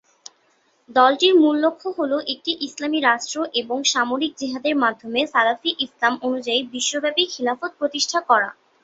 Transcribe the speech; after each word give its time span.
দলটির 0.89 1.33
মূল 1.35 1.55
লক্ষ্য 1.65 1.89
হল 1.97 2.11
একটি 2.33 2.51
ইসলামী 2.67 2.99
রাষ্ট্র 3.01 3.37
এবং 3.61 3.77
সামরিক 3.85 4.31
জিহাদের 4.37 4.75
মাধ্যমে 4.83 5.21
সালাফি 5.33 5.71
ইসলাম 5.85 6.13
অনুযায়ী 6.27 6.61
বিশ্বব্যাপী 6.73 7.23
খিলাফত 7.33 7.71
প্রতিষ্ঠা 7.79 8.19
করা। 8.29 8.49